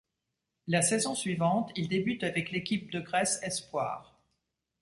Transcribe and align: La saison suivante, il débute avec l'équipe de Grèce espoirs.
La 0.65 0.81
saison 0.81 1.13
suivante, 1.13 1.71
il 1.75 1.87
débute 1.87 2.23
avec 2.23 2.49
l'équipe 2.49 2.89
de 2.91 2.99
Grèce 3.01 3.39
espoirs. 3.43 4.17